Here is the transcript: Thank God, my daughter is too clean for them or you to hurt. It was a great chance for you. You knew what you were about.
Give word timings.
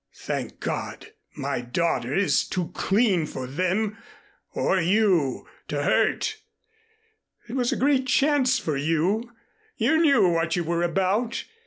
Thank 0.15 0.59
God, 0.59 1.11
my 1.37 1.61
daughter 1.61 2.11
is 2.15 2.43
too 2.47 2.71
clean 2.73 3.27
for 3.27 3.45
them 3.45 3.99
or 4.55 4.79
you 4.81 5.47
to 5.67 5.83
hurt. 5.83 6.37
It 7.47 7.53
was 7.53 7.71
a 7.71 7.75
great 7.77 8.07
chance 8.07 8.57
for 8.57 8.75
you. 8.77 9.31
You 9.77 9.97
knew 10.01 10.27
what 10.27 10.55
you 10.55 10.63
were 10.63 10.81
about. 10.81 11.43